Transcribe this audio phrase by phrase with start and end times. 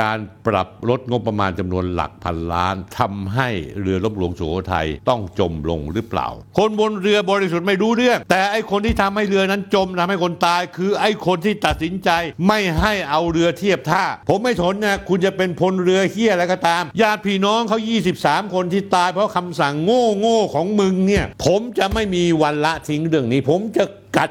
[0.00, 3.48] การปรับลดงบประมาณจำนวนหลักพันล้านทำให้
[3.80, 12.10] เรือรบหลวงสุโขทัยต้องจมลงหรือเปล่า คนบนเรือบริสุทธิ์ไม่รู้เรื่อง แต่ไอ้คนที่ทำให้เรือนั้นจมทำให้คนตาย คือไอ้คนที่ตัดสินใจ
[12.46, 17.78] ไม่ให้เอาเรือเทียบท่า ผมไม่สนนะคุณจะเป็นพลเรือเฮียอะไรก็ตามญาติพี่น้องเขา
[18.16, 23.84] 23 คนที่ตายเพราะคำสั่งโง่โง่ของมึงเนี่ย ผมจะไม่มีวันละทิ้งเรื่องนี้ ผมจะ
[24.16, 24.30] กัด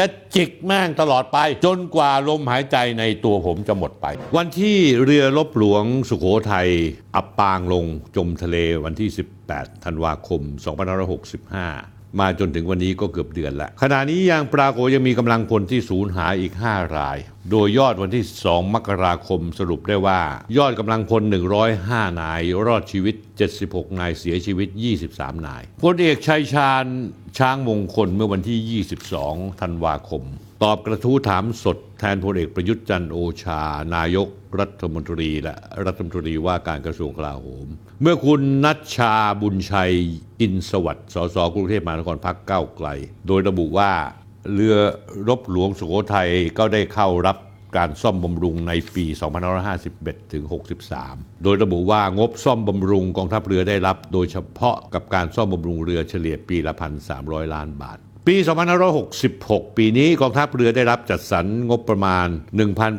[0.00, 6.68] จะจิกแม่งตลอดไป จนกว่าลมหายใจในตัวผมจะหมดไป วันที่เรือรบหลวงสุโขทัย
[7.16, 7.84] อับปางลง
[8.16, 9.08] จมทะเลวันที่
[9.46, 10.42] 18 ธันวาคม
[11.50, 17.18] 2565มาจนถึงวันนี้ก็เกือบเดือนล้วขณะนี้ยังปรากฏยังมีกำลังพลที่สูญหายอีก 5 ราย
[17.50, 20.20] โดยยอดวันที่ 2 มกราคมสรุปได้ว่า
[20.58, 21.22] ยอดกำลังพล
[21.70, 24.68] 105 นายรอดชีวิต 76 นายเสียชีวิต
[25.08, 26.84] 23 นายพลเอกชัยชาญ
[27.38, 28.82] ช้างมงคลเมื่อวันที่
[29.22, 30.22] 22 ธันวาคม
[30.62, 33.60] ตอบกระทู้ถามสดแทนพลเอกประยุทธ์จันทร์โอชา
[33.96, 34.28] นายก
[34.60, 37.66] รัฐมนตรีและรัฐมนตรีว่าการกระทรวงกลาโหม
[38.02, 39.94] เมื่อคุณนัชชาบุญชัย
[40.40, 42.88] อินสวัสดิ์สสกรุงเทพมหานครพักเก้าไกล
[43.26, 43.92] โดยระบุว่า
[44.52, 44.76] เรือ
[45.28, 47.36] รบหลวงสุโขทัยก็ได้เข้ารับ
[47.76, 49.04] การซ่อมบำรุงในปี
[49.68, 50.44] 2551 ถึง
[50.92, 56.72] 63 โดยระบุว่างบซ่อมบำรุงกองทัพเรือได้รับ โดยเฉพาะกับการซ่อมบำรุงเรือเฉลี่ยปีละ
[57.14, 58.36] 1,300 ล้านบาท ปี
[59.06, 62.28] 2566 ปีนี้กองทัพเรือได้รับจัดสรรงบประมาณ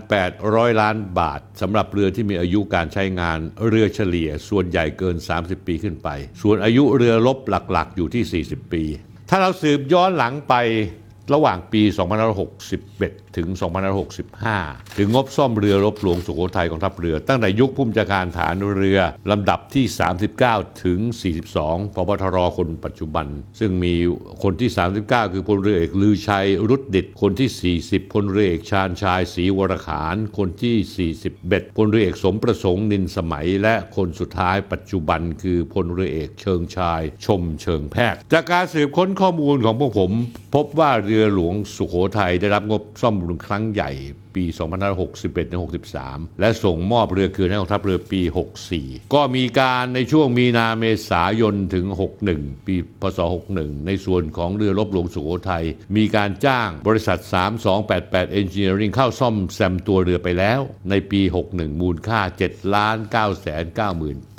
[0.03, 6.09] 1,800 ล้านบาทสำหรับเรือที่มีอายุการใช้งานเรือเฉลี่ยส่วนใหญ่เกิน 30 ปีขึ้นไป
[6.41, 8.83] ส่วนอายุเรือรบหลักๆ อยู่ที่ 40 ปี
[9.29, 10.53] ถ้าเราสืบย้อนหลังไป
[11.33, 11.81] ระหว่างปี
[12.59, 13.47] 2561 ถึง
[14.23, 18.99] 2565 ถึงงบซ่อมเรือรบหลวงสุโขทัยกองทัพเรือ ตั้งแต่ยุคผู้บัญชาการฐานเรือ
[19.31, 19.85] ลำดับที่
[20.37, 20.99] 39 ถึง
[21.47, 23.27] 42พบทรคนปัจจุบัน
[23.59, 23.95] ซึ่งมี
[24.43, 24.69] คนที่
[25.03, 40.11] 39 คือพลเรือเอกลือชัยรุดดิตคนที่ 40พลเรือเอกชาญชายศรีวรขาน คนที่ 41พลเรือเอกสมประสงค์นินสมัย และคนสุดท้ายปัจจุบันคือพลเรือเอกเชิงชาย ชมเชิงแพทย์ จากการสืบค้นข้อมูลของพวกผม
[40.55, 43.91] พบว่าเรือหลวงสุโขทัยได้รับงบซ่อมบำรุงครั้งใหญ่
[44.35, 44.43] ปี
[45.21, 48.21] 2561-63 และส่งมอบเรือคืนให้กองทัพเรือปี
[48.67, 51.85] 64 ก็มีการในช่วงมีนาเมษายนถึง
[52.27, 53.19] 61 ปีพศ
[53.53, 55.65] 61 ในส่วนของเรือรบหลวงสุโขทัย
[55.95, 57.19] มีการจ้างบริษัท
[57.79, 61.21] 3288 Engineering เข้าซ่อมแซมตัวเรือไปแล้ว ในปี
[61.51, 63.51] 61 มูลค่า 7 ล้าน9 9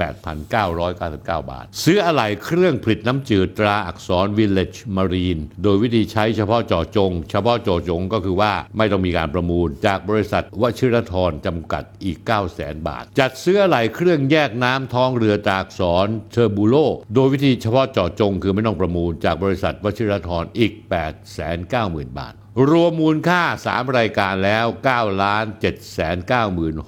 [0.00, 16.76] 8,999 บาท ซื้ออะไหล่เครื่องผลิตน้ำจืดตราอักษร Village Marine โดยวิธีใช้เฉพาะเจาะจง เฉพาะเจาะจงก็คือว่าไม่ต้องมีการประมูลจากบริษัทวชิรทรจำกัดอีก 9 0 0 0 0 0บาท จัดซื้ออะไหล่เครื่องแยกน้ำท้องเรือจากสอนเทอร์บูโล
[17.14, 22.34] โดยวิธีเฉพาะเจาะจงคือไม่ต้องประมูล จากบริษัทวชิรทรอีก 8 9 0 0 0 0 บาท
[22.70, 25.64] รวมมูลค่า 3 รายการแล้ว9ล้าน7 9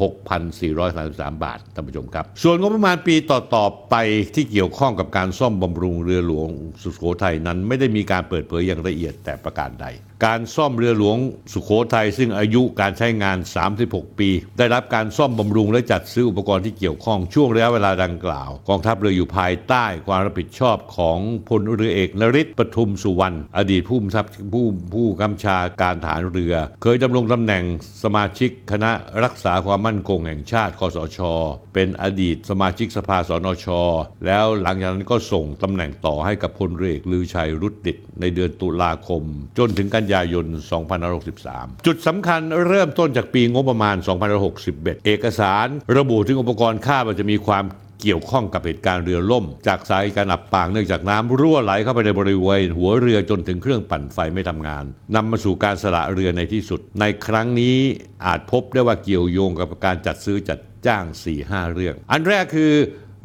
[0.00, 0.12] 6
[0.58, 3.94] 4 3 3 บาทท่านผู้ชมครับ ส่วนงบประมาณปีต่อ ๆ ไป
[4.34, 6.48] ที่เกี่ยวข้องกับการซ่อมบำรุงเรือหลวง
[6.82, 9.86] สุโขทัยนั้นไม่ได้มีการเปิดเผยอย่างละเอียดแต่ประการใด
[10.26, 11.16] การซ่อมเรือหลวง
[11.52, 13.38] สุโขทัยซึ่งอายุการใช้งาน
[13.78, 27.64] 36 ปี ได้รับการซ่อมบำรุงและจัดซื้ออุปกรณ์ที่เกี่ยวข้องช่วงระยะเวลาดังกล่าว กองทัพเรืออยู่ภายใต้ความรับผิดชอบของพลเรือเอกนริศปทุมสุวรรณอดีตผู้บังคับผู้ผู้กำชาการฐานเรือ เคยดำรงตำแหน่ง
[28.02, 28.90] สมาชิกคณะ
[29.24, 31.18] รักษาความมั่นคงแห่งชาติคอสช
[31.74, 33.66] เป็นอดีตสมาชิกสภาสนช
[34.26, 39.22] แล้วหลังจากนั้นก็ส่งตำแหน่งต่อให้กับพลเรือเอกลือชัยรุดดิตในเดือนตุลาคม
[39.58, 40.46] จนถึงกันยายน
[41.16, 43.96] 2563 จุดสำคัญเริ่มต้นจากปีงบประมาณ
[44.50, 45.66] 2561 เอกสาร
[45.98, 47.64] ระบุถึงอุปกรณ์ค่ามันจะมีความ
[48.04, 54.84] เกี่ยวข้องกับเหตุการณ์เรือล่ม จากสายการอับปางเนื่องจากน้ำรั่วไหลเข้าไปในบริเวณหัวเรือจนถึงเครื่องปั่นไฟไม่ทำงาน
[55.14, 57.76] นำมาสู่การสละเรือในที่สุด ในครั้งนี้
[58.26, 61.04] อาจพบได้ว่าเกี่ยวโยงกับการจัดซื้อจัดจ้าง
[61.40, 62.72] 4-5เรื่อง อันแรกคือ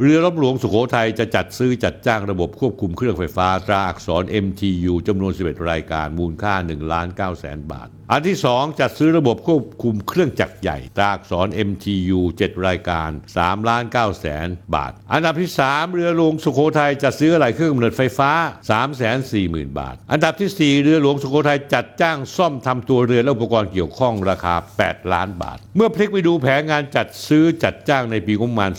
[0.02, 13.10] เรือรบหลวงสุโขทัยจะจัดซื้อจัดจ้างระบบควบคุมเครื่องไฟฟ้าตราอักษร MTU จำนวน 11 รายการมูลค่า1ล้าน9แสนบาท อันที่ 2 จัดซื้อระบบควบคุมเครื่องจักรใหญ่ตราอักษร MTU 7 รายการ
[13.40, 18.32] 3 ล้าน9แสนบาท อันดับที่ 3 เรือหลวงสุโขทัยจัดซื้ออะไหล่เครื่องกำเนิดไฟฟ้า
[18.66, 28.72] 3แสน4หมื่นบาท อันดับทีสี่ 4 เรือหลวงสุโขทัยจัดจ้างซ่อมทำตัวเรือและอุปกรณ์เกี่ยวข้องราคา 8 ล้านบาท เมื่อพลิกไปดูแผนงานจัดซื้อจัดจ้างในปีงบประมาณ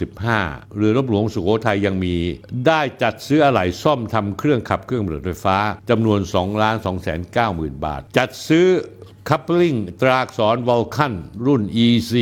[0.00, 2.16] 2565 เรือรบหลวงสุโขทัยยังมี
[2.66, 5.58] ได้จัดซื้ออะไหล่ซ่อมทำเครื่องขับเครื่องกำเนิดไฟฟ้า
[5.90, 8.66] จำนวน2ล้าน2แสน9หมื่นบาท จัดซื้ื้อ
[9.28, 11.14] คัพลิงตราอักษรวอลคัน
[11.46, 12.12] รุ่น EC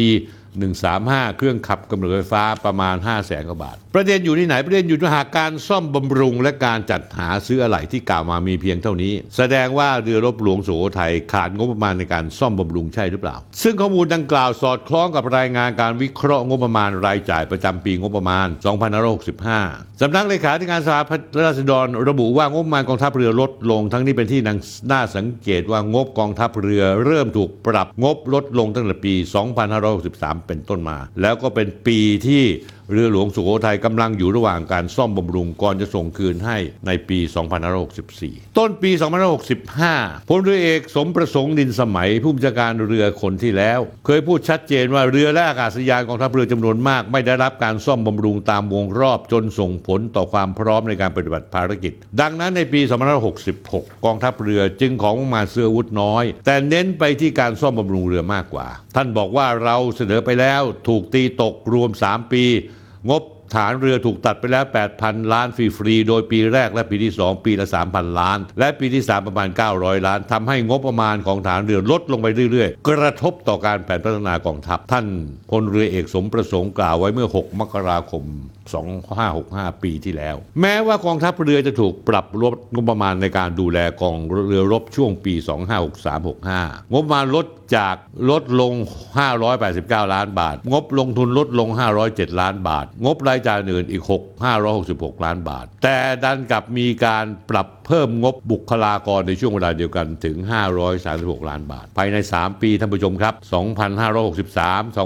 [0.59, 18.47] 135 เครื่องขับกำเนิดไฟฟ้าประมาณ 5 0 0แสนกว่าบาท ประเด็นอยู่ที่ไหนประเด็นอยู่ที่หากการซ่อมบำรุง และการจัดหาซื้ออะไหล่ที่กล่าวมามีเพียงเท่านี้ แสดงว่าเรือรบหลวงสุโขทัยขาดงบประมาณในการซ่อมบำรุงใช่หรือเปล่า ซึ่งข้อมูลดังกล่าวสอดคล้องกับรายงานการวิเคราะห์งบประมาณรายจ่ายประจำปีงบประมาณ
[19.25, 24.41] 2565สำนักเลขาธิการสภาราษฎรระบุว่างบประมาณกองทัพเรือลดลงทั้งนี้เป็นที่
[24.91, 29.15] น่าสังเกตว่างบกองทัพเรือเริ่มถูกปรับงบลดลงตั้งแต่ปี
[29.81, 32.43] 2563เป็นต้นมา แล้วก็เป็นปีที่
[32.91, 36.57] เรือหลวงสุโขทัยกำลังอยู่ระหว่างการซ่อมบำรุงก่อนจะส่งคืนให้
[36.87, 37.19] ในปี
[37.89, 38.91] 2564 ต้นปี
[39.61, 52.81] 2565พลเรือเอกสมประสงค์นินสมัยผู้บัญชาการเรือคนที่แล้ว เคยพูดชัดเจนว่าเรือและอากาศยานกองทัพเรือจำนวนมาก ไม่ได้รับการซ่อมบำรุงตามวงรอบจนส่งผลต่อความพร้อมในการปฏิบัติภารกิจ ดังนั้นในปี
[53.43, 58.67] 2566 กองทัพเรือจึงของมาเสื้อวุธน้อย แต่เน้นไปที่การซ่อมบำรุงเรือมากกว่า
[58.97, 62.45] ท่านบอกว่าเราเสนอไปแล้วถูกตีตกรวม 3 ปี
[63.09, 63.23] งบ
[63.55, 64.65] ฐานเรือถูกตัดไปแล้ว
[64.99, 75.07] 8,000 ล้านฟรีๆ โดยปีแรกและปีที่ 2 ปีละ 3,000 ล้าน และปีที่ 3 ประมาณ 900 ล้านทำให้งบประมาณของฐานเรือลดลงไปเรื่อยๆ กระทบต่อการแผนพัฒนากองทัพ ท่าน
[75.51, 78.25] พลเรือเอกสมประสงค์กล่าวไว้เมื่อ 6 มกราคม
[79.03, 85.35] 2565 ปีที่แล้ว แม้ว่ากองทัพเรือจะถูกปรับลดงบประมาณในการดูแลกองเรือรบช่วงปี
[86.15, 87.47] 2563-65 งบประมาณลด
[87.77, 87.97] จาก
[88.31, 88.73] ลดลง
[89.45, 91.69] 589 ล้านบาท งบลงทุนลดลง
[92.05, 94.21] 507 ล้านบาท งบรายจ่ายอื่นอีก 6
[94.69, 100.37] 566 ล้านบาท แต่ดันกลับมีการปรับ เพิ่มงบบุคลากรในช่วงเวลาเดียวกันถึง
[100.93, 103.35] 536 ล้านบาท ภายใน 3 ปีท่านผู้ชมครับ
[104.11, 104.97] 2563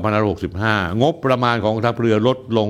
[0.41, 2.69] 2565 งบประมาณของทัพเรือลดลง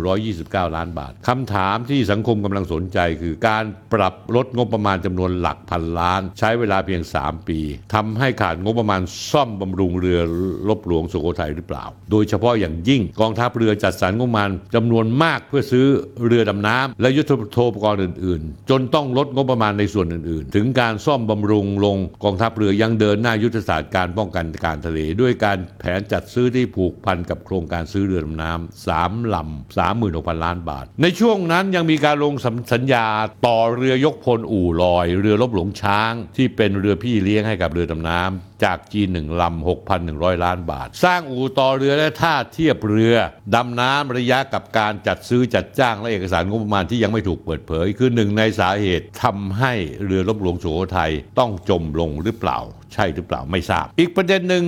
[0.00, 7.58] 1,129 ล้านบาทคำถามที่สังคมกำลังสนใจคือการปรับลดงบประมาณจำนวนหลักพันล้าน ใช้เวลาเพียง 3 ปี
[7.94, 9.00] ทำให้ขาดงบประมาณ
[9.30, 10.20] ซ่อมบำรุงเรือ
[10.68, 15.86] รบหลวงสุโขทัยหรือเปล่า โดยเฉพาะอย่างยิ่งกองทัพเรือจัดสรรงบประมาณจำนวนมากเพื่อซื้อ
[16.26, 32.34] เรือดำน้ำและยุทโธปกรณ์อื่น ๆ จนต้องลดงบประมาณในส่วนอื่นๆ ถึงการซ่อมบำรุงลงกองทัพเรือยังเดินหน้ายุทธศาสตร์การป้องกันการทะเล ด้วยการแผนจัดซื้อที่ผูกพันกับโครงการซื้อเรือดำน้ำสามลำสามหมื่นหกพันล้านบาท ในช่วงนั้นยังมีการลง
[32.72, 33.06] สัญญา
[33.46, 39.66] ต่อเรือยกพลอู่ลอย เรือลบหลงช้าง ที่เป็นเรือพี่เลี้ยงให้กับเรือดำน้ำ จากจีนหนึ่งลำ
[39.96, 43.16] 6,100 ล้านบาท สร้างอู่ต่อเรือและท่าเทียบเรือ
[43.54, 49.72] ดำน้ำระยะกับการจัดซื้อจัดจ้างและเอกสารงบประมาณที่ยังไม่ถูกเปิดเผย คือหนึ่งในสาเหตุทำให้
[50.04, 52.58] เรือรบหลวงสุโขทัยต้องจมลงหรือเปล่า
[52.94, 54.64] ใช่หรือเปล่าไม่ทราบ อีกประเด็นหนึ่ง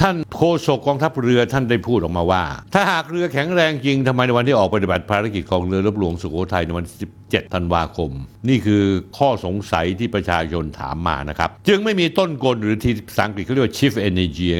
[0.00, 2.42] ท่านโฆษกกองทัพเรือท่านได้พูดออกมาว่า
[2.74, 6.96] ถ้าหากเรือแข็งแรงจริงทำไมในวันที่ออกปฏิบัติภารกิจของเรือรบหลวงสุโขทัยในวันที่
[7.30, 8.10] 17 ธันวาคม
[8.48, 8.82] นี่คือ
[9.18, 14.58] ข้อสงสัยที่ประชาชนถามมานะครับ จึงไม่มีต้นกลหรือที่ภาษาอังกฤษเขาเรียกว่า chief engineer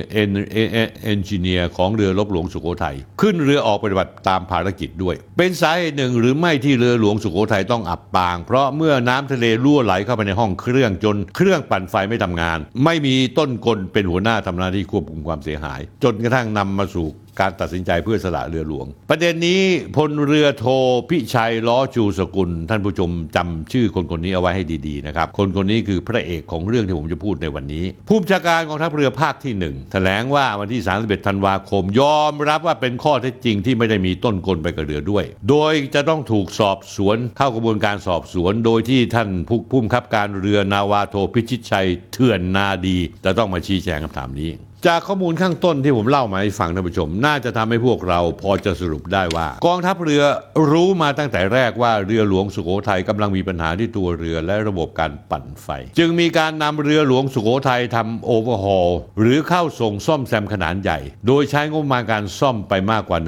[1.13, 17.09] engineer ของเรือรบหลวงสุโขทัยขึ้นเรือออกปฏิบัติตามภารกิจด้วย เป็นสาเหตุหนึ่งหรือไม่ที่เรือหลวงสุโขทัยต้องอับปาง เพราะเมื่อน้ำทะเลรั่วไหลเข้าไปในห้องเครื่องจนเครื่องปั่นไฟไม่ทำงานไไม่มีต้นกลเป็นหัวหน้าทำหน้าที่ควบคุมความเสียหาย จนกระทั่งนำมาสู่
[17.41, 19.63] การตัดสินใจเพื่อสละเรือหลวง ประเด็นนี้
[19.97, 20.67] พลเรือโท
[21.09, 44.53] พิชัยล้อจูสกุล ท่านผู้ชมจำชื่อคนคนนี้เอาไว้ให้ดีๆนะครับ คนคนนี้คือพระเอกของเรื่องที่ผมจะพูดในวันนี้ ผู้บัญชาการกองทัพเรือภาคที่หนึ่งแถลงว่าวันที่ 31 ธันวาคม ยอมรับว่าเป็นข้อเท็จจริงที่ไม่ได้มีต้นกลไปกับเรือด้วย โดยจะต้องถูกสอบสวนเข้ากระบวนการสอบสวน โดยที่ท่านผู้ผู้บังคับการเรือนาวาโทพิชิตชัยเถื่อนนาดีจะต้องมาชี้แจงคำถามนี้
[44.87, 50.23] จากข้อมูลข้างต้นที่ผมเล่ามาให้ฟังท่านผู้ชม น่าจะทำให้พวกเราพอจะสรุปได้ว่า กองทัพเรือ
[50.71, 55.69] รู้มาตั้งแต่แรกว่าเรือหลวงสุโขทัยกำลังมีปัญหาที่ตัวเรือและระบบการปั่นไฟ
[55.99, 63.19] จึงมีการนำเรือหลวงสุโขทัยทำโอเวอร์ฮอลหรือเข้าส่งซ่อมแซมขนาดใหญ่ โดยใช้งบประมาณการซ่อมไปมากกว่า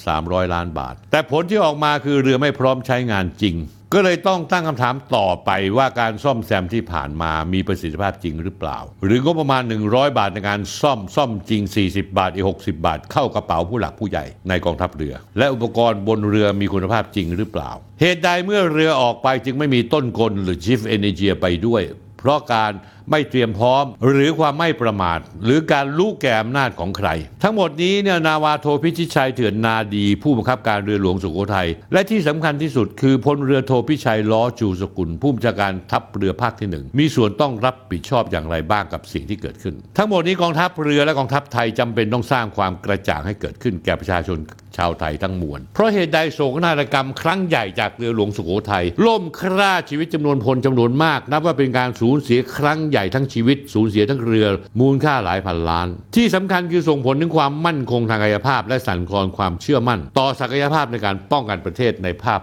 [0.00, 3.56] 1,300 ล้านบาท แต่ผลที่ออกมาคือเรือไม่พร้อมใช้งานจริง
[3.94, 21.82] ก็เลยต้องตั้งคำถามต่อไปว่าการซ่อมแซมที่ผ่านมามีประสิทธิภาพจริงหรือเปล่า หรืองบประมาณ 100 บาทในการซ่อมซ่อมจริง 40 บาทอีก60 บาท เข้ากระเป๋าผู้หลักผู้ใหญ่ในกองทัพเรือ และอุปกรณ์บนเรือมีคุณภาพจริงหรือเปล่า เหตุใดเมื่อเรือออกไปจึงไม่มีต้นกลหรือ Chief Engineer ไปด้วย
[22.18, 22.72] เพราะการ
[23.10, 27.08] ไม่เตรียมพร้อม หรือความไม่ประมาท หรือการรู้แก่อำนาจของใคร
[27.42, 44.38] ทั้งหมดนี้เนี่ยนาวาโทพิชิตชัยเถื่อนนาดีผู้บังคับการเรือหลวงสุโขทัยและที่สำคัญที่สุดคือพลเรือโทพิชัยล้อจูสกุลผู้บัญชาการทัพเรือภาคที่หนึ่งมีส่วนต้องรับผิดชอบอย่างไรบ้างกับสิ่งที่เกิดขึ้น ทั้งหมดนี้กองทัพเรือและกองทัพไทยจำเป็นต้องสร้างความกระจ่างให้เกิดขึ้นแก่ประชาชน
[44.76, 54.46] ชาวไทยทั้งมวล เพราะเหตุใดโศกนาฏกรรมครั้งใหญ่จากเรือหลวงสุโขทัยล่มคร่าชีวิตจำนวนพลจำนวนมาก นับว่าเป็นการสูญเสียครั้งใหญ่ญ่ทั้งชีวิตสูญเสียทั้งเรือ
[54.80, 62.40] มูลค่าหลายพันล้าน ที่สำคัญคือส่งผลถึงความมั่นคงทางกายภาพ และสั่นคลอนความเชื่อมั่น ต่อศักยภาพในการป้องกันประเทศในภาพ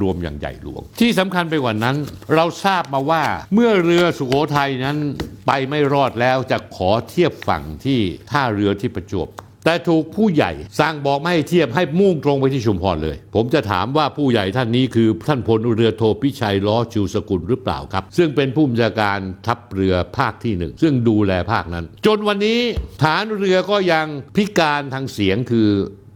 [0.00, 1.96] รวมอย่างใหญ่หลวง ที่สำคัญไปกว่านั้น
[2.34, 3.22] เราทราบมาว่า
[3.54, 4.98] เมื่อเรือสุโขทัยนั้น
[5.46, 8.00] ไปไม่รอดแล้วจะขอเทียบฝั่งที่
[8.30, 9.28] ท่าเรือที่ประจวบ
[9.64, 22.60] แต่ถูกผู้ใหญ่สั่งบอกไม่ให้เทียบให้มุ่งตรงไปที่ชุมพรเลย ผมจะถามว่าผู้ใหญ่ท่านนี้คือท่านพลเรือโทพิชัยล้อจูสกุลหรือเปล่าครับ ซึ่งเป็นผู้บัญชาการทัพเรือภาคที่หนึ่งซึ่งดูแลภาคนั้น จนวันนี้
[23.02, 25.68] ฐานเรือก็ยังพิการทางเสียงคือ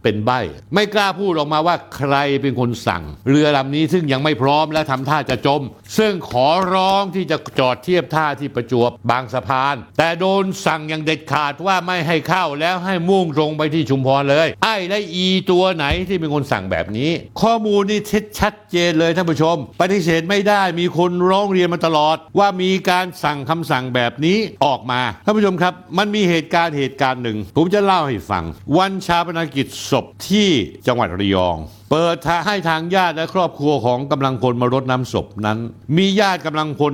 [0.03, 0.31] เป็นใบ
[0.73, 5.61] ไม่กล้าพูดออกมาว่าใครเป็นคนสั่ง เรือลำนี้ซึ่งยังไม่พร้อมและทำท่าจะจม
[5.97, 17.09] ซึ่งขอร้องที่จะจอดเทียบท่าที่ประจวบบางสะพาน แต่โดนสั่งอย่างเด็ดขาดว่าไม่ให้เข้าแล้วให้มุ่งตรงไปที่ชุมพรเลย ไอ้และอีตัวไหนที่เป็นคนสั่งแบบนี้
[17.41, 17.99] ข้อมูลนี่
[18.39, 28.43] ชัดเจนเลยท่านผู้ชม ปฏิเสธไม่ได้มีคนร้องเรียนมาตลอด ว่ามีการสั่งคำสั่งแบบนี้ออกมาท่านผู้ชมครับ มันมีเหตุการณ์เหตุการณ์หนึ่ง ผมจะเล่าให้ฟัง
[28.77, 30.49] วันชาปนกิจศพที่
[30.87, 31.57] จังหวัดระยอง
[31.95, 35.59] เปิดทางให้ทางญาติและครอบครัวของกำลังพลมารดน้ำศพนั้น
[35.97, 36.93] มีญาติกำลังพล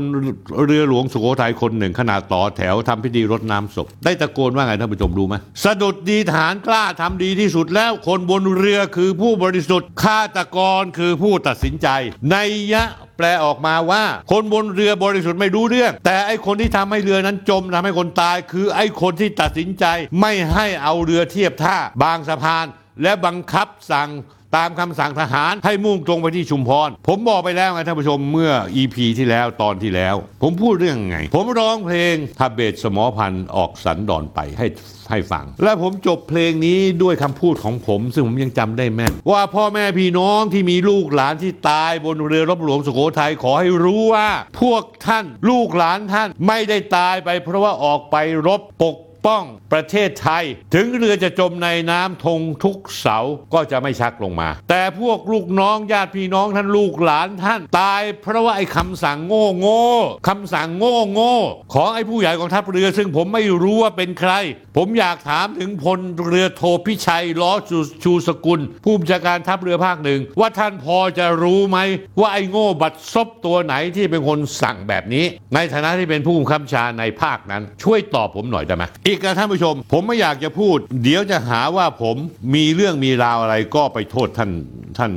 [0.66, 11.88] เรือหลวงสุโขทัยคนหนึ่งขนาดต่อแถวทำพิธีรดน้ำศพ ได้ตะโกนว่าไงท่านผู้ชมรู้ไหมสะดุดดีฐานกล้าทำดีที่สุดแล้วคนบนเรือคือผู้บริสุทธิ์ฆาตกรคือผู้ตัดสินใจ
[12.32, 12.38] ใน
[12.74, 12.84] ยะ
[13.18, 19.86] แปลออกมาว่า คนบนเรือบริสุทธิ์ไม่รู้เรื่อง แต่ไอ้คนที่ทำให้เรือนั้นจมทำให้คนตาย คือไอ้คนที่ตัดสินใจ
[20.22, 22.66] ไม่ให้เอาเรือเทียบท่าบางสะพาน
[23.04, 24.10] และบังคับสั่ง
[24.58, 28.52] ตามคำสั่งทหารให้มุ่งตรงไปที่ชุมพร ผมบอกไปแล้วไงท่านผู้ชมเมื่อ
[28.82, 34.68] EP ที่แล้วตอนที่แล้ว ผมพูดเรื่องไง ผมร้องเพลงทาเบตสมอพันธ์ออกสันดอนไปให้
[35.10, 44.30] ให้ฟัง และผมจบเพลงนี้ด้วยคำพูดของผม ซึ่งผมยังจำได้แม่นว่าพ่อแม่พี่น้องที่มีลูกหลานที่ตายบนเรือรบหลวงสุโขทัยขอให้รู้ว่า
[44.62, 48.16] พวกท่านลูกหลานท่านไม่ได้ตายไป เพราะว่าออกไป
[48.48, 48.96] รบปก
[49.26, 53.18] ป้องประเทศไทย ถึงเรือจะจมในน้ำธงทุกเสา
[53.54, 59.84] ก็จะไม่ชักลงมา แต่พวกลูกน้องญาติพี่น้องท่านลูกหลานท่าน ตายเพราะว่าไอ้คำสั่งโง่โง่
[60.28, 61.36] คำสั่งโง่โง่
[61.74, 64.34] ของไอ้ผู้ใหญ่กองทัพเรือ ซึ่งผมไม่รู้ว่าเป็นใคร
[64.78, 71.78] ผมอยากถามถึงพลเรือโทพิชัยล้อชูชูสกุล ผู้บัญชาการทัพเรือภาคหนึ่ง ว่าท่านพอจะรู้ไหม
[72.20, 82.16] ว่าไอ้โง่บัดซบตัวไหนที่เป็นคนสั่งแบบนี้ ในฐานะที่เป็นผู้บังคับบัญชาในภาคนั้น ช่วยตอบผมหน่อยได้ไหมอีกนะท่านผู้ชม ผมไม่อยากจะพูด เดี๋ยวจะหาว่าผม
[82.56, 84.52] มีเรื่องมีราวอะไรก็ไปโทษท่าน
[84.98, 85.12] ท่าน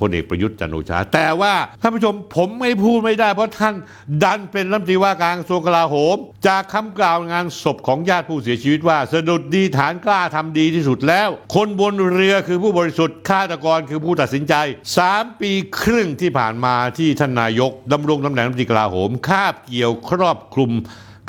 [0.00, 3.74] พลเอกประยุทธ์จันโอชา แต่ว่าท่านผู้ชมผมไม่พูดไม่ได้ เพราะท่าน
[4.22, 14.54] ดันเป็นรัฐมนตรีว่าการกระทรวงกลาโหม จากคำกล่าวงานศพของญาติผู้เสียชีวิตว่าสะดุดดีฐานกล้าทำดีที่สุดแล้ว คนบนเรือคือผู้บริสุทธิ์ฆาตกรคือผู้ตัดสินใจ
[15.02, 15.50] 3 ปี
[15.80, 20.72] ครึ่งที่ผ่านมาที่ท่านนายกดำรงตำแหน่งรัฐมนตรีกลาโหมคาบเกี่ยวครอบคลุม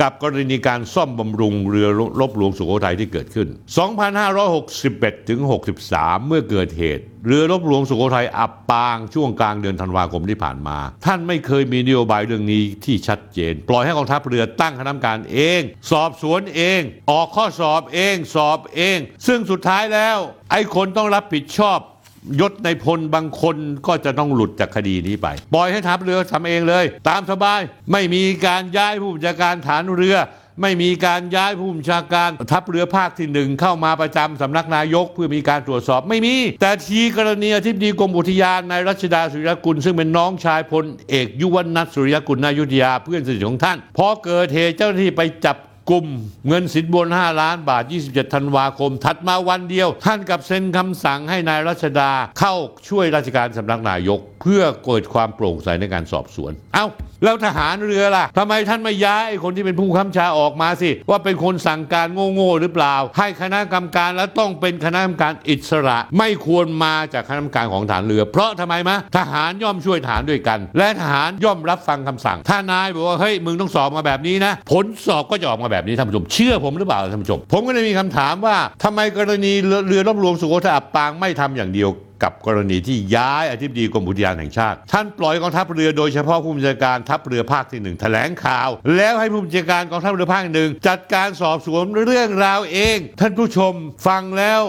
[0.01, 1.87] กับกรณีการซ่อมบำรุงเรือ
[2.19, 3.47] รบหลวงสุโขทัยที่เกิดขึ้น
[4.37, 5.39] 2561 ถึง
[5.83, 20.17] 63 เมื่อเกิดเหตุ เรือรบหลวงสุโขทัยอับปางช่วงกลางเดือนธันวาคมที่ผ่านมา ท่านไม่เคยมีนโยบายเรื่องนี้ที่ชัดเจน ปล่อยให้กองทัพเรือตั้งคณะกรรมการเอง สอบสวนเอง ออกข้อสอบเอง สอบเอง ซึ่งสุดท้ายแล้ว
[20.51, 21.79] ไอ้คนต้องรับผิดชอบ
[22.39, 23.55] ยศในพลบางคน
[23.87, 27.59] ก็จะต้องหลุดจากคดีนี้ไป ปล่อยให้ทัพเรือทำเองเลย ตามสบาย
[27.91, 30.17] ไม่มีการย้ายผู้บัญชาการฐานเรือ
[30.61, 45.57] ไม่มีการย้ายผู้บัญชาการทัพเรือภาคที่หนึ่งเข้ามาประจำสำนักนายกเพื่อมีการตรวจสอบไม่มี แต่ทีกรณีอธิบดีกรมอุทยานนายรัชดาสุริยกุล ซึ่งเป็นน้องชายพลเอกยุวนัทสุริยกุลนายุทธยาเพื่อนสนิทของท่านพอเกิดเหตุเจ้าหน้าที่ไปจับ
[45.89, 46.07] กลุ่ม
[46.47, 52.53] เงินสินบน 5 ล้านบาท 27 ธันวาคม ถัดมาวันเดียว ท่านกับเซ็นคำสั่งให้นายรัชดาเข้า
[52.89, 56.85] ช่วยราชการสำนักนายก เพื่อเกิดความโปร่งใสในการสอบสวน เอ้า
[57.23, 79.53] แล้วทหารเรือล่ะทำไมท่านไม่ย้ายคนที่เป็นผู้ค้ำชาออกมาสิ ว่าเป็นคนสั่งการโง่ๆหรือเปล่า ให้คณะกรรมการและต้องเป็นคณะกรรมการอิสระ ไม่ควรมาจากคณะกรรมการของฐานเรือ เพราะทำไมมะทหารย่อมช่วยทหารด้วยกัน และทหารย่อมรับฟังคำสั่งถ้านายบอกว่าเฮ้ยมึงต้องสอบมาแบบนี้นะ ผลสอบก็จะออกมาแบบแบบนี้ท่านผู้ชมเชื่อผมหรือเปล่าท่านผู้ชม ผมก็เลยมีคำถามว่าทำไมกรณี
[79.87, 81.89] เรือรบหลวงสุโขทัยอับปางไม่ทำอย่างเดียว
[82.23, 93.73] กับกรณีที่ย้ายอธิบดีกรมอุทยานแห่งชาติ ท่านปล่อยกองทัพเรือโดยเฉพาะผู้บัญชาการทัพเรือภาคที่หนึ่งแถลงข่าว แล้วให้ผู้บัญชาการกองทัพเรือภาคหนึ่งจัดการสอบสวนเรื่องราวเอง ท่านผู้ชม
[94.07, 94.61] ฟังแล้ว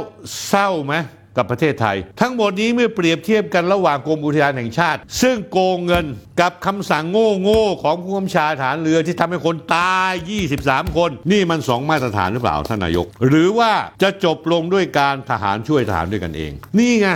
[0.48, 0.94] เศร้าไหม
[1.36, 6.04] กับประเทศไทย ทั้งหมดนี้เมื่อเปรียบเทียบกันระหว่างกรมอุทยานแห่งชาติ ซึ่งโกงเงิน
[6.40, 10.12] กับคำสั่งโง่โง่ของผู้กำชาฐานเรือที่ทำให้คนตาย
[10.56, 13.72] 23 คน นี่มันสองมาตรฐานหรือเปล่าท่านนายก หรือว่า
[14.02, 17.08] จะจบลงด้วยการทหารช่วยทหารด้วยกันเอง นี่ไง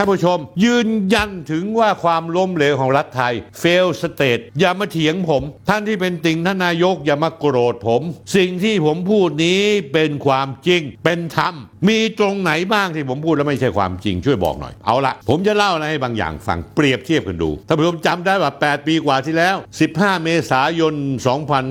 [0.00, 8.02] ท่านผู้ชม ยืนยันถึงว่าความล้มเหลวของรัฐไทย fail state อย่ามาเถียงผม ท่านที่เป็นติ่งท่านนายกอย่ามาโกรธผม
[8.36, 9.62] สิ่งที่ผมพูดนี้
[9.92, 11.54] เป็นความจริง เป็นธรรม
[11.88, 19.56] มีตรงไหนบ้างที่ผมพูดแล้วไม่ใช่ความจริงช่วยบอกหน่อย เอาละผมจะเล่าอะไรให้บางอย่างฟังเปรียบเทียบกันดูท่านผู้ชมจำได้ว่า 8 ปีกว่าที่แล้ว
[19.90, 20.94] 15 เมษายน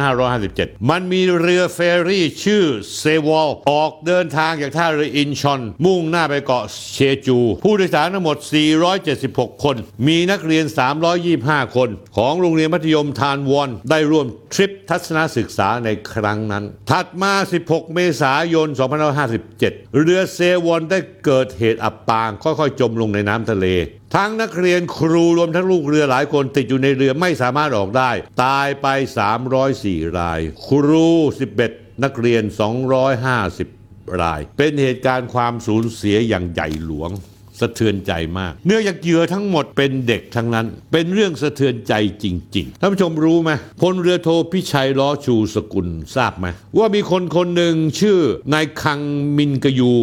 [0.06, 2.64] 2557 มันมีเรือเฟอร์รี่ชื่อ
[2.98, 8.42] เซวอลออกเดินทางจากท่าเรืออินชอน มุ่งหน้าไปเกาะเชจู ผู้โดยสารทั้งหมด
[9.02, 10.66] 476 คน มีนักเรียน
[11.22, 17.34] 325 คน ของโรงเรียนมัธยมทานวอน ได้ร่วมทริปทัศนศึกษาในครั้งนั้น ถัดมา
[17.64, 18.68] 16 เมษายน
[19.34, 23.66] 2557 เรือเซวอนได้เกิดเหตุอับปาง ค่อยๆ จมลงในน้ำทะเล
[24.16, 28.12] ทั้งนักเรียนครูรวมทั้งลูกเรือหลายคนติดอยู่ในเรือไม่สามารถออกได้
[28.44, 28.88] ตายไป
[29.54, 31.08] 304 ราย ครู
[31.56, 32.44] 11 นักเรียน
[33.14, 37.12] 250 ราย เป็นเหตุการณ์ความสูญเสียอย่างใหญ่หลวง
[37.60, 46.48] สะเทือนใจมาก เนื่องจากเหยื่อทั้งหมดเป็นเด็กทั้งนั้น เป็นเรื่องสะเทือนใจจริงๆท่านผู้ชมรู้ไหมพลเรือโทพิชัยล้อชูสกุลทราบไหม
[46.78, 48.20] ว่ามีคนคนหนึ่งชื่อ
[48.54, 49.00] นายคัง
[49.38, 49.94] มินกยู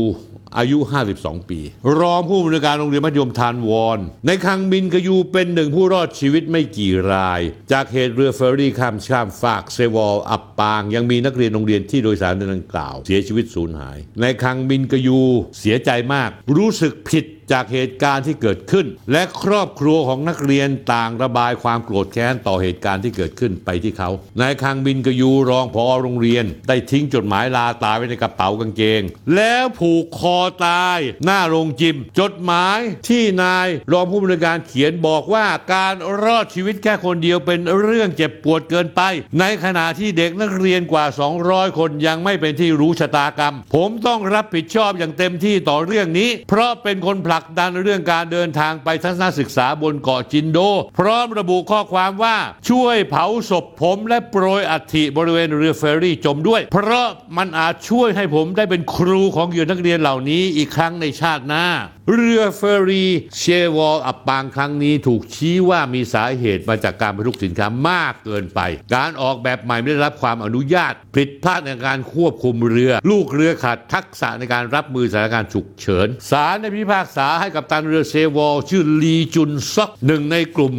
[0.58, 0.78] อายุ
[1.14, 1.60] 52 ปี
[2.00, 7.40] รองผู้บริการโรงเรียนมัธยมทานวอน ในคังบินกยูเป็นหนึ่งผู้รอดชีวิตไม่กี่ราย
[7.72, 15.20] จากเหตุเรือเฟอร์รี่ข้ามข้ามฝากเซวอลอับปาง ยังมีนักเรียนโรงเรียนที่โดยสารดังกล่าว เสียชีวิตสูญหาย ในคังบินกยู
[15.60, 24.10] เสียใจมาก รู้สึกผิดจากเหตุการณ์ที่เกิดขึ้น และครอบครัวของนักเรียนต่างระบายความโกรธแค้นต่อเหตุการณ์ที่เกิดขึ้นไปที่เขา
[24.40, 29.02] นายคังบินกยูรองพอโรงเรียน ได้ทิ้งจดหมายลาตายไว้ในกระเป๋ากางเกง
[29.34, 39.00] แล้วผูกคอตาย หน้าโรงจิม จดหมายที่นายรองผู้บริการเขียนบอกว่าการรอดชีวิตแค่คนเดียวเป็นเรื่องเจ็บปวดเกินไป
[39.40, 41.04] ในขณะที่เด็กนักเรียนกว่า
[41.42, 50.58] 200 คนยังไม่เป็นที่รู้ชะตากรรม ผมต้องรับผิดชอบอย่างเต็มที่ต่อเรื่องนี้ เพราะเป็นคนผลัักดันเรื่องการเดินทางไปทัศนศึกษาบนเกาะจินโด
[50.98, 52.36] พร้อมระบุข้อความว่า
[52.68, 61.66] ช่วยเผาศพผมและโปรยอัฐิบริเวณเรือเฟอร์รี่จมด้วย เพราะมันอาจช่วยให้ผมได้เป็นครูของเหยื่อนักเรียนเหล่านี้อีกครั้งในชาติหน้า
[62.12, 63.42] เรือเฟอร์รี่เช
[63.76, 68.60] วอลอับปางครั้งนี้ถูกชี้ว่ามีสาเหตุมาจากการบรรทุกสินค้ามากเกินไป
[68.94, 80.74] การออกแบบใหม่ไม่ได้รับความอนุญาต ผิดพลาดในการควบคุมเรือ ลูกเรือขาดทักษะในการรับมือสถานการณ์ฉุกเฉินศาลในพิพากษาให้กับตันเรือเชวอลชื่อลีจุนซอกหนึ่งในกลุ่ม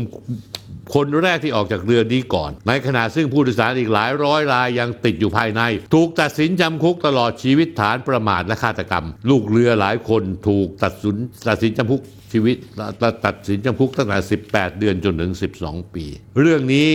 [0.94, 5.62] คนแรกที่ออกจากเรือนี้ก่อน ในขณะซึ่งผู้โดยสารอีกหลายร้อยรายยังติดอยู่ภายใน
[5.94, 11.16] ถูกตัดสินจำคุกตลอดชีวิตฐานประมาทและฆาตกรรม ลูกเรือหลายคนถูกตัดสิน
[11.48, 12.56] ตัดสินจำคุกชีวิต
[13.02, 16.06] ตัดตัดสินจำคุกตั้งแต่ 18 เดือนจนถึง 12 ปี
[16.40, 16.88] เรื่องนี้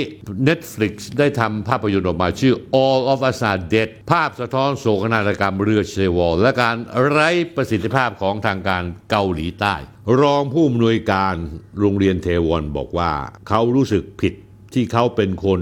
[0.49, 6.77] Netflix ได้ทำภาพยนตร์ออกมาชื่อ All of Us Are Dead ภาพสะท้อนโศกนาฏกรรมเรือเชวอลและการ
[7.09, 9.75] ไร้ประสิทธิภาพของทางการเกาหลีใต้
[10.21, 11.35] รองผู้อำนวยการ
[11.79, 13.13] โรงเรียนเทวอนบอกว่า
[13.49, 14.35] เขารู้สึกผิด
[14.75, 15.61] ที่เขาเป็นคน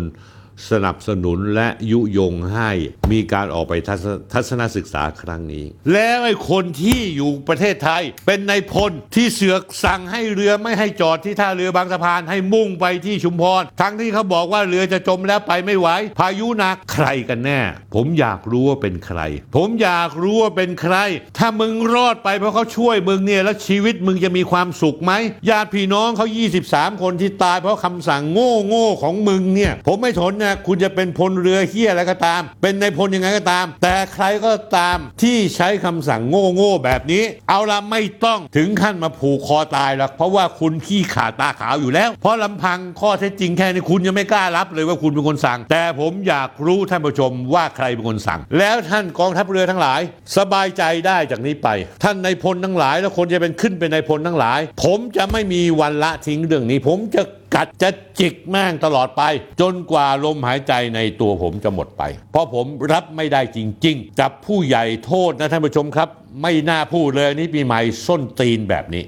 [0.70, 2.70] สนับสนุนและยุยงให้
[3.12, 3.72] มีการออกไป
[4.32, 17.60] ทัศนศึกษาครั้งนี้ แล้วไอ้คนที่อยู่ประเทศไทยเป็นนายพลที่เสือกสั่งให้เรือไม่ให้จอดที่ท่าเรือบางสะพานให้มุ่งไปที่ชุมพร ทั้งที่เขาบอกว่าเรือจะจมแล้วไปไม่ไหวพายุหนักใครกันแน่
[17.94, 19.20] ผมอยากรู้ว่าเป็นใคร
[19.56, 20.96] ผมอยากรู้ว่าเป็นใคร
[21.38, 25.12] ถ้ามึงรอดไปเพราะเขาช่วยมึงเนี่ยแล้วชีวิตมึงจะมีความสุขไหม
[25.50, 26.26] ญาติพี่น้องเขา
[26.64, 50.00] 23 คนที่ตายเพราะคำสั่งโง่โง่ของมึงเนี่ย ผมไม่ทนนะคุณจะเป็นพลเรือเฮียอะไรก็ตาม เป็นในพลยังไงก็ตาม แต่ใครก็ตามที่ใช้คำสั่งโง่โง่ๆแบบนี้ เอาละไม่ต้องถึงขั้นมาผูกคอตายหรอกเพราะว่าคุณขี้ขาดตาขาวอยู่แล้ว เพราะลำพังข้อเท็จจริงแค่นี้คุณยังไม่กล้ารับเลยว่าคุณเป็นคนสั่ง แต่ผมอยากรู้ท่านผู้ชมว่าใครเป็นคนสั่ง แล้วท่านกองทัพเรือทั้งหลาย
[50.36, 51.68] สบายใจได้จากนี้ไป
[52.02, 57.22] ท่านในพลทั้งหลาย แล้วคนจะเป็นขึ้นเป็นในพลทั้งหลาย ผมจะไม่มีวันละทิ้งเรื่องนี้ ผมจะ
[57.54, 59.22] กัดจะจิกแม่งตลอดไป
[59.60, 66.08] จนกว่าลมหายใจในตัวผมจะหมดไป เพราะผมรับไม่ได้จริงๆจับผู้ใหญ่โทษนะท่านผู้ชมครับ
[66.42, 69.04] ไม่น่าพูดเลยนนี่ปีใหม่ส้นตีนแบบนี้